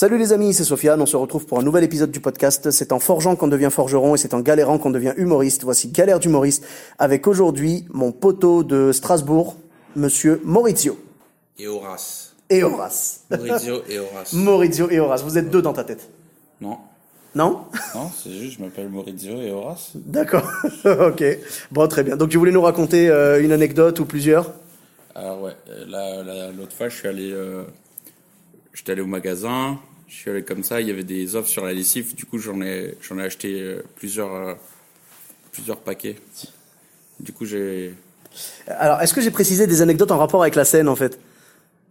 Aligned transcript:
Salut 0.00 0.16
les 0.16 0.32
amis, 0.32 0.54
c'est 0.54 0.62
Sofiane, 0.62 1.02
on 1.02 1.06
se 1.06 1.16
retrouve 1.16 1.44
pour 1.44 1.58
un 1.58 1.64
nouvel 1.64 1.82
épisode 1.82 2.12
du 2.12 2.20
podcast. 2.20 2.70
C'est 2.70 2.92
en 2.92 3.00
forgeant 3.00 3.34
qu'on 3.34 3.48
devient 3.48 3.68
forgeron 3.68 4.14
et 4.14 4.18
c'est 4.18 4.32
en 4.32 4.38
galérant 4.38 4.78
qu'on 4.78 4.92
devient 4.92 5.12
humoriste. 5.16 5.64
Voici 5.64 5.88
Galère 5.88 6.20
d'humoriste 6.20 6.64
avec 7.00 7.26
aujourd'hui 7.26 7.84
mon 7.90 8.12
poteau 8.12 8.62
de 8.62 8.92
Strasbourg, 8.92 9.56
monsieur 9.96 10.40
Maurizio. 10.44 10.96
Et 11.58 11.66
Horace. 11.66 12.36
Et 12.48 12.62
Horace. 12.62 13.24
Maurizio 13.28 13.82
et 13.88 13.98
Horace. 13.98 14.32
Maurizio 14.34 14.88
et 14.88 15.00
Horace, 15.00 15.24
vous 15.24 15.36
êtes 15.36 15.50
deux 15.50 15.62
dans 15.62 15.72
ta 15.72 15.82
tête. 15.82 16.08
Non. 16.60 16.78
Non? 17.34 17.64
Non, 17.96 18.08
c'est 18.16 18.30
juste, 18.30 18.58
je 18.58 18.62
m'appelle 18.62 18.90
Maurizio 18.90 19.42
et 19.42 19.50
Horace. 19.50 19.90
D'accord, 19.96 20.48
ok. 20.84 21.24
Bon, 21.72 21.88
très 21.88 22.04
bien. 22.04 22.16
Donc 22.16 22.28
tu 22.28 22.38
voulais 22.38 22.52
nous 22.52 22.62
raconter 22.62 23.10
euh, 23.10 23.42
une 23.42 23.50
anecdote 23.50 23.98
ou 23.98 24.04
plusieurs? 24.04 24.52
Alors 25.16 25.42
ouais, 25.42 25.56
euh, 25.70 25.86
là, 25.88 26.22
là, 26.22 26.52
l'autre 26.56 26.76
fois, 26.76 26.88
je 26.88 26.94
suis 26.94 27.08
allé, 27.08 27.32
euh, 27.32 27.64
j'étais 28.72 28.92
allé 28.92 29.00
au 29.00 29.06
magasin, 29.06 29.80
je 30.08 30.14
suis 30.14 30.30
allé 30.30 30.42
comme 30.42 30.62
ça, 30.62 30.80
il 30.80 30.88
y 30.88 30.90
avait 30.90 31.04
des 31.04 31.36
offres 31.36 31.48
sur 31.48 31.64
la 31.64 31.72
lessive, 31.72 32.14
du 32.14 32.24
coup 32.24 32.38
j'en 32.38 32.60
ai, 32.62 32.96
j'en 33.02 33.18
ai 33.18 33.22
acheté 33.24 33.60
euh, 33.60 33.82
plusieurs, 33.96 34.34
euh, 34.34 34.54
plusieurs 35.52 35.78
paquets. 35.78 36.16
Du 37.20 37.32
coup 37.32 37.44
j'ai, 37.44 37.94
Alors, 38.66 39.00
est-ce 39.02 39.12
que 39.12 39.20
j'ai 39.20 39.30
précisé 39.30 39.66
des 39.66 39.82
anecdotes 39.82 40.10
en 40.10 40.18
rapport 40.18 40.42
avec 40.42 40.54
la 40.54 40.64
scène 40.64 40.88
en 40.88 40.96
fait? 40.96 41.18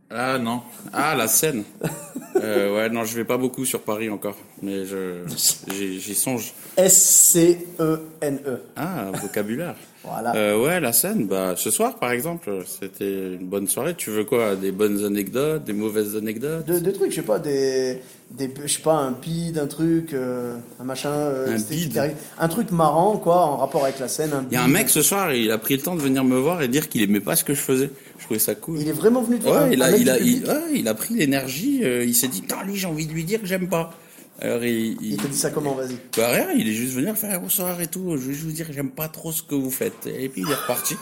Ah 0.10 0.40
non, 0.40 0.64
ah 0.94 1.16
la 1.16 1.28
Seine. 1.28 1.64
euh, 2.44 2.76
ouais, 2.76 2.90
non, 2.90 3.04
je 3.04 3.16
vais 3.16 3.26
pas 3.26 3.38
beaucoup 3.38 3.66
sur 3.66 3.82
Paris 3.82 4.10
encore, 4.10 4.38
mais 4.62 4.86
je, 4.86 5.24
j'y 6.00 6.16
songe. 6.16 6.54
S-C-E-N-E. 6.78 8.62
Ah, 8.76 9.12
vocabulaire. 9.22 9.76
Voilà. 10.10 10.36
Euh, 10.36 10.62
ouais, 10.62 10.80
la 10.80 10.94
scène, 10.94 11.28
bah, 11.28 11.56
ce 11.58 11.70
soir, 11.70 11.98
par 12.00 12.12
exemple, 12.12 12.64
c'était 12.66 13.34
une 13.34 13.46
bonne 13.46 13.68
soirée. 13.68 13.94
Tu 13.96 14.10
veux 14.10 14.24
quoi? 14.24 14.56
Des 14.56 14.72
bonnes 14.72 15.04
anecdotes, 15.04 15.66
des 15.66 15.74
mauvaises 15.74 16.16
anecdotes? 16.16 16.66
De, 16.66 16.80
de 16.80 16.92
trucs, 16.92 17.12
je 17.12 17.18
sais 17.18 17.22
pas, 17.24 17.40
des, 17.40 18.00
des, 18.32 18.50
je 18.64 18.72
sais 18.72 18.82
pas, 18.82 18.94
un 18.94 19.12
bide, 19.12 19.58
un 19.58 19.68
truc, 19.68 20.14
euh, 20.14 20.56
un 20.80 20.84
machin, 20.86 21.12
Un 21.12 21.58
bide 21.58 22.16
un 22.40 22.48
truc 22.48 22.72
marrant, 22.72 23.18
quoi, 23.18 23.42
en 23.42 23.58
rapport 23.58 23.84
avec 23.84 24.00
la 24.00 24.08
scène. 24.08 24.32
Il 24.50 24.54
y 24.54 24.58
a 24.58 24.64
un 24.64 24.70
mec 24.70 24.88
ce 24.88 25.02
soir, 25.02 25.34
il 25.34 25.52
a 25.52 25.58
pris 25.58 25.76
le 25.76 25.82
temps 25.82 25.96
de 25.96 26.02
venir 26.02 26.24
me 26.24 26.38
voir 26.38 26.62
et 26.62 26.70
dire 26.70 26.88
qu'il 26.88 27.02
aimait 27.02 27.20
pas 27.20 27.36
ce 27.36 27.44
que 27.44 27.54
je 27.54 27.60
faisais. 27.60 27.90
Je 28.18 28.24
trouvais 28.24 28.40
ça 28.40 28.56
cool. 28.56 28.80
Il 28.80 28.88
est 28.88 28.94
vraiment 28.94 29.22
venu 29.24 29.40
te 29.40 29.44
voir? 29.44 29.64
Ouais, 29.64 29.74
il 29.74 29.82
a, 29.82 29.98
il 29.98 30.10
a, 30.10 30.20
il, 30.20 30.46
ouais, 30.46 30.54
il 30.76 30.88
a 30.88 30.94
pris 30.94 31.16
l'énergie, 31.16 31.82
il 31.82 32.16
s'est 32.16 32.27
dit, 32.28 32.42
putain, 32.42 32.64
lui, 32.64 32.76
j'ai 32.76 32.88
envie 32.88 33.06
de 33.06 33.14
lui 33.14 33.24
dire 33.24 33.42
que 33.42 33.48
j'aime 33.48 33.68
pas. 33.68 33.94
Alors, 34.40 34.64
il, 34.64 34.98
Il 35.02 35.18
t'a 35.18 35.28
dit 35.28 35.38
ça 35.38 35.50
comment, 35.50 35.74
vas-y. 35.74 35.98
Bah 36.16 36.30
rien, 36.30 36.52
il 36.52 36.68
est 36.68 36.74
juste 36.74 36.94
venu 36.94 37.14
faire 37.16 37.42
bonsoir 37.42 37.80
et 37.82 37.88
tout. 37.88 38.18
Je 38.18 38.28
vais 38.28 38.34
juste 38.34 38.46
vous 38.46 38.52
dire, 38.52 38.68
j'aime 38.72 38.92
pas 38.92 39.08
trop 39.08 39.32
ce 39.32 39.42
que 39.42 39.56
vous 39.56 39.72
faites. 39.72 40.06
Et 40.06 40.30
puis 40.30 40.42
il 40.42 40.52
est 40.52 40.56
reparti. 40.56 40.96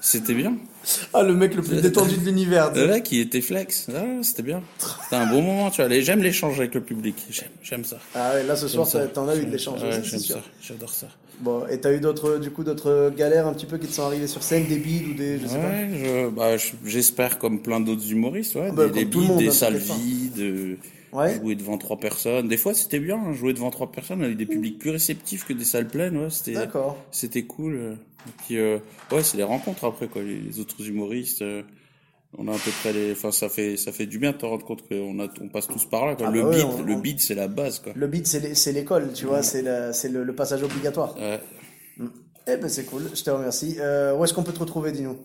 C'était 0.00 0.34
bien. 0.34 0.56
Ah, 1.12 1.22
le 1.22 1.34
mec 1.34 1.54
le 1.54 1.62
plus 1.62 1.80
détendu 1.80 2.16
de 2.16 2.24
l'univers. 2.24 2.72
Le 2.74 2.86
mec, 2.86 3.12
il 3.12 3.20
était 3.20 3.42
flex. 3.42 3.86
Ah, 3.94 4.02
c'était 4.22 4.42
bien. 4.42 4.62
C'était 5.04 5.16
un 5.16 5.26
bon 5.26 5.42
moment, 5.42 5.70
tu 5.70 5.82
vois. 5.84 6.00
J'aime 6.00 6.22
l'échange 6.22 6.58
avec 6.58 6.74
le 6.74 6.80
public. 6.80 7.16
J'aime, 7.28 7.48
j'aime 7.62 7.84
ça. 7.84 7.98
Ah 8.14 8.32
ouais, 8.34 8.44
là 8.44 8.56
ce 8.56 8.66
soir, 8.66 8.88
t'en 9.12 9.28
as 9.28 9.36
eu 9.36 9.44
de 9.44 9.50
l'échange, 9.50 9.82
Ouais, 9.82 10.00
j'aime 10.02 10.20
ça. 10.20 10.40
J'adore 10.62 10.92
ça. 10.92 11.08
Bon, 11.40 11.66
et 11.70 11.78
t'as 11.80 11.92
eu 11.92 12.00
d'autres, 12.00 12.36
du 12.38 12.50
coup, 12.50 12.64
d'autres 12.64 13.12
galères 13.16 13.46
un 13.46 13.54
petit 13.54 13.64
peu 13.66 13.78
qui 13.78 13.86
te 13.86 13.92
sont 13.94 14.02
arrivées 14.04 14.26
sur 14.26 14.42
scène, 14.42 14.66
des 14.66 14.76
bides 14.76 15.06
ou 15.08 15.14
des, 15.14 15.38
je 15.38 15.46
sais 15.46 15.56
pas? 15.58 15.68
Ouais, 15.68 15.88
je- 15.94 16.28
bah, 16.28 16.56
je- 16.58 16.72
j'espère 16.84 17.38
comme 17.38 17.60
plein 17.62 17.80
d'autres 17.80 18.10
humoristes, 18.12 18.56
ouais, 18.56 18.70
bah, 18.72 18.88
des, 18.88 19.04
des 19.04 19.10
tout 19.10 19.20
le 19.20 19.26
bides, 19.28 19.36
des 19.38 19.48
hein, 19.48 19.52
salles 19.52 19.80
pas. 19.80 19.94
vides, 19.94 20.38
euh, 20.38 20.76
Ouais. 21.12 21.34
jouer 21.36 21.54
devant 21.56 21.76
trois 21.78 21.98
personnes. 21.98 22.46
Des 22.48 22.56
fois, 22.56 22.72
c'était 22.74 23.00
bien, 23.00 23.16
hein, 23.16 23.32
jouer 23.32 23.52
devant 23.52 23.70
trois 23.70 23.90
personnes 23.90 24.22
avec 24.22 24.36
des 24.36 24.46
publics 24.46 24.78
plus 24.78 24.90
réceptifs 24.90 25.44
que 25.44 25.52
des 25.52 25.64
salles 25.64 25.88
pleines, 25.88 26.16
ouais, 26.16 26.30
c'était, 26.30 26.52
D'accord. 26.52 26.96
c'était 27.10 27.42
cool. 27.44 27.96
Et 28.28 28.30
puis, 28.44 28.58
euh, 28.58 28.78
ouais, 29.10 29.22
c'est 29.22 29.36
les 29.36 29.42
rencontres 29.42 29.84
après, 29.84 30.06
quoi, 30.08 30.22
les, 30.22 30.38
les 30.40 30.60
autres 30.60 30.86
humoristes. 30.86 31.42
euh, 31.42 31.62
on 32.38 32.46
a 32.46 32.52
à 32.52 32.58
peu 32.58 32.70
près 32.80 32.92
les, 32.92 33.10
enfin, 33.10 33.32
ça 33.32 33.48
fait, 33.48 33.76
ça 33.76 33.90
fait 33.90 34.06
du 34.06 34.20
bien 34.20 34.30
de 34.30 34.36
te 34.36 34.46
rendre 34.46 34.64
compte 34.64 34.86
qu'on 34.88 35.18
a, 35.18 35.26
on 35.40 35.48
passe 35.48 35.66
tous 35.66 35.84
par 35.86 36.06
là, 36.06 36.14
quoi. 36.14 36.28
Ah 36.28 36.30
le 36.30 36.42
bah 36.42 36.48
ouais, 36.50 36.56
beat, 36.58 36.64
on- 36.64 36.82
le 36.82 36.94
beat, 36.94 37.20
c'est 37.20 37.34
la 37.34 37.48
base, 37.48 37.80
quoi. 37.80 37.92
Le 37.96 38.06
bide, 38.06 38.26
c'est 38.28 38.38
l'é- 38.38 38.54
c'est 38.54 38.70
l'école, 38.70 39.12
tu 39.12 39.26
vois, 39.26 39.42
c'est 39.42 39.62
la- 39.62 39.92
c'est 39.92 40.08
le, 40.10 40.22
le 40.22 40.32
passage 40.32 40.62
obligatoire. 40.62 41.16
Ouais. 41.18 41.40
Eh 42.46 42.56
ben, 42.56 42.68
c'est 42.68 42.84
cool, 42.84 43.02
je 43.14 43.22
te 43.24 43.30
remercie. 43.30 43.76
Euh, 43.80 44.16
où 44.16 44.22
est-ce 44.24 44.32
qu'on 44.32 44.44
peut 44.44 44.52
te 44.52 44.60
retrouver, 44.60 44.92
dis-nous? 44.92 45.18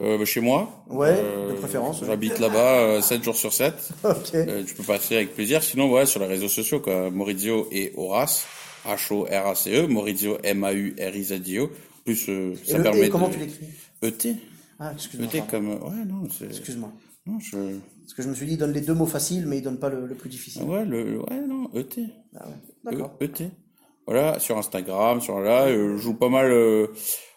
Euh, 0.00 0.18
bah, 0.18 0.24
chez 0.24 0.40
moi. 0.40 0.84
Ouais, 0.88 1.14
de 1.14 1.54
préférence, 1.54 2.00
ouais. 2.00 2.08
J'habite 2.08 2.38
là-bas, 2.40 2.80
euh, 2.80 3.00
7 3.00 3.22
jours 3.22 3.36
sur 3.36 3.52
7. 3.52 3.74
Ok. 4.04 4.34
Euh, 4.34 4.64
tu 4.66 4.74
peux 4.74 4.82
passer 4.82 5.16
avec 5.16 5.34
plaisir. 5.34 5.62
Sinon, 5.62 5.90
ouais, 5.92 6.04
sur 6.06 6.18
les 6.20 6.26
réseaux 6.26 6.48
sociaux, 6.48 6.80
quoi. 6.80 7.10
Maurizio 7.10 7.68
et 7.70 7.92
Horace. 7.96 8.44
H-O-R-A-C-E. 8.86 9.86
Maurizio, 9.86 10.38
M-A-U-R-I-Z-I-O. 10.42 11.70
Plus, 12.04 12.28
euh, 12.28 12.54
Et 12.66 12.70
ça 12.70 12.78
le 12.78 12.82
permet 12.82 13.06
et, 13.06 13.08
comment 13.08 13.28
de... 13.28 13.34
tu 13.34 13.38
l'écris 13.40 13.66
E-T. 14.02 14.34
Ah, 14.80 14.92
excuse-moi. 14.92 15.28
E-T 15.28 15.42
comme, 15.48 15.70
euh, 15.70 15.76
ouais, 15.76 16.04
non, 16.06 16.28
c'est, 16.36 16.46
Excuse-moi. 16.46 16.92
non, 17.26 17.38
je, 17.38 17.56
Parce 18.02 18.14
que 18.14 18.22
je 18.22 18.28
me 18.28 18.34
suis 18.34 18.46
dit, 18.46 18.52
il 18.54 18.58
donne 18.58 18.72
les 18.72 18.80
deux 18.80 18.92
mots 18.94 19.06
faciles, 19.06 19.46
mais 19.46 19.58
il 19.58 19.62
donne 19.62 19.78
pas 19.78 19.88
le, 19.88 20.06
le 20.06 20.14
plus 20.16 20.28
difficile. 20.28 20.62
ah 20.66 20.70
ouais, 20.70 20.84
le, 20.84 21.20
ouais, 21.20 21.40
non, 21.48 21.70
E-T. 21.74 22.02
Ah 22.36 22.48
ouais. 22.48 22.54
D'accord. 22.92 23.16
E- 23.20 23.24
E-T. 23.24 23.44
Voilà, 24.06 24.38
sur 24.38 24.58
Instagram, 24.58 25.20
sur 25.20 25.40
là, 25.40 25.66
euh, 25.66 25.96
je 25.96 26.02
joue 26.02 26.14
pas 26.14 26.28
mal, 26.28 26.50
euh, 26.50 26.88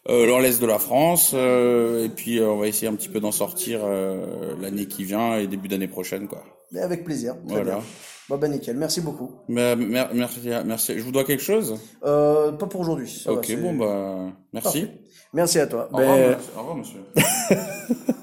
euh, 0.09 0.25
de 0.59 0.65
la 0.65 0.79
France, 0.79 1.31
euh, 1.33 2.05
et 2.05 2.09
puis, 2.09 2.39
euh, 2.39 2.47
on 2.49 2.57
va 2.57 2.67
essayer 2.67 2.87
un 2.87 2.95
petit 2.95 3.09
peu 3.09 3.19
d'en 3.19 3.31
sortir, 3.31 3.81
euh, 3.83 4.53
l'année 4.59 4.85
qui 4.85 5.03
vient 5.05 5.37
et 5.37 5.47
début 5.47 5.67
d'année 5.69 5.87
prochaine, 5.87 6.27
quoi. 6.27 6.43
Mais 6.71 6.81
avec 6.81 7.03
plaisir. 7.05 7.35
Très 7.47 7.57
Voilà. 7.63 7.75
bien. 7.75 7.83
Bon, 8.29 8.37
ben 8.37 8.51
nickel. 8.51 8.75
Merci 8.75 8.99
beaucoup. 8.99 9.31
Mais, 9.47 9.77
mer- 9.77 10.09
merci, 10.13 10.39
merci. 10.65 10.97
Je 10.97 11.03
vous 11.03 11.13
dois 11.13 11.23
quelque 11.23 11.41
chose? 11.43 11.79
Euh, 12.03 12.51
pas 12.51 12.65
pour 12.65 12.81
aujourd'hui. 12.81 13.23
va, 13.25 13.31
ok, 13.31 13.61
bon, 13.61 13.73
bah, 13.75 14.33
merci. 14.51 14.81
Parfait. 14.81 14.99
Merci 15.33 15.59
à 15.59 15.67
toi. 15.67 15.87
Au 15.93 15.97
Ben, 15.97 16.03
revoir, 16.11 16.17
monsieur. 16.37 16.51
Au 16.55 16.59
revoir, 16.59 16.75
monsieur. 16.75 18.05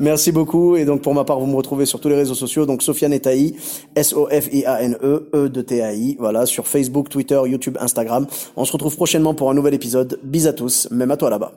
Merci 0.00 0.32
beaucoup. 0.32 0.76
Et 0.76 0.84
donc, 0.84 1.02
pour 1.02 1.14
ma 1.14 1.24
part, 1.24 1.40
vous 1.40 1.46
me 1.46 1.56
retrouvez 1.56 1.86
sur 1.86 2.00
tous 2.00 2.08
les 2.08 2.14
réseaux 2.14 2.34
sociaux. 2.34 2.66
Donc, 2.66 2.82
Sofiane 2.82 3.12
Etaï, 3.12 3.54
S-O-F-I-A-N-E, 3.94 5.30
E 5.34 5.48
de 5.48 5.62
T-A-I. 5.62 6.16
Voilà, 6.18 6.46
sur 6.46 6.66
Facebook, 6.66 7.08
Twitter, 7.08 7.40
YouTube, 7.46 7.76
Instagram. 7.80 8.26
On 8.56 8.64
se 8.64 8.72
retrouve 8.72 8.96
prochainement 8.96 9.34
pour 9.34 9.50
un 9.50 9.54
nouvel 9.54 9.74
épisode. 9.74 10.18
Bis 10.22 10.46
à 10.46 10.52
tous, 10.52 10.88
même 10.90 11.10
à 11.10 11.16
toi 11.16 11.30
là-bas. 11.30 11.52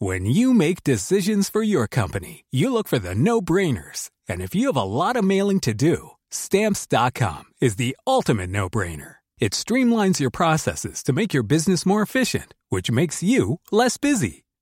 When 0.00 0.26
you 0.26 0.52
make 0.52 0.82
decisions 0.82 1.48
for 1.48 1.62
your 1.62 1.86
company, 1.86 2.44
you 2.50 2.72
look 2.72 2.88
for 2.88 2.98
the 2.98 3.14
no-brainers. 3.14 4.10
And 4.28 4.40
if 4.40 4.52
you 4.52 4.66
have 4.66 4.76
a 4.76 4.82
lot 4.82 5.14
of 5.14 5.22
mailing 5.22 5.60
to 5.60 5.72
do, 5.72 6.10
stamps.com 6.28 7.44
is 7.60 7.76
the 7.76 7.96
ultimate 8.04 8.50
no-brainer. 8.50 9.16
It 9.38 9.52
streamlines 9.52 10.18
your 10.18 10.30
processes 10.30 11.02
to 11.04 11.12
make 11.12 11.32
your 11.32 11.44
business 11.44 11.86
more 11.86 12.02
efficient, 12.02 12.54
which 12.68 12.90
makes 12.90 13.22
you 13.22 13.60
less 13.70 13.96
busy. 13.96 14.42